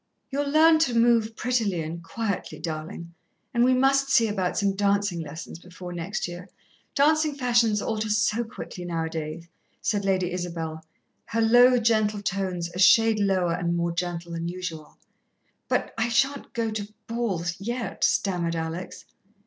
"You'll 0.31 0.49
learn 0.49 0.79
to 0.79 0.97
move 0.97 1.35
prettily 1.35 1.83
and 1.83 2.01
quietly, 2.03 2.57
darling, 2.57 3.13
and 3.53 3.63
we 3.63 3.75
must 3.75 4.09
see 4.09 4.27
about 4.27 4.57
some 4.57 4.75
dancin' 4.75 5.19
lessons 5.19 5.59
before 5.59 5.93
next 5.93 6.27
year. 6.27 6.49
Dancin' 6.95 7.35
fashions 7.35 7.83
alter 7.83 8.09
so 8.09 8.43
quickly 8.43 8.83
now 8.83 9.05
a 9.05 9.09
days," 9.11 9.47
said 9.79 10.03
Lady 10.03 10.31
Isabel, 10.31 10.83
her 11.25 11.41
low, 11.41 11.77
gentle 11.77 12.23
tones 12.23 12.71
a 12.73 12.79
shade 12.79 13.19
lower 13.19 13.53
and 13.53 13.77
more 13.77 13.91
gentle 13.91 14.31
than 14.31 14.47
usual. 14.47 14.97
"But 15.67 15.93
I 15.99 16.09
shan't 16.09 16.53
go 16.53 16.71
to 16.71 16.91
balls 17.07 17.53
yet," 17.59 18.03
stammered 18.03 18.55
Alex. 18.55 19.05